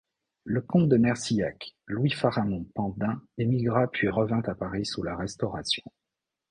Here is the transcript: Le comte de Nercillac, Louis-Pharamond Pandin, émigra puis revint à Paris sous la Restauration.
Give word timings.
Le 0.45 0.61
comte 0.61 0.89
de 0.89 0.97
Nercillac, 0.97 1.75
Louis-Pharamond 1.85 2.65
Pandin, 2.73 3.21
émigra 3.37 3.85
puis 3.85 4.09
revint 4.09 4.41
à 4.47 4.55
Paris 4.55 4.83
sous 4.83 5.03
la 5.03 5.15
Restauration. 5.15 5.83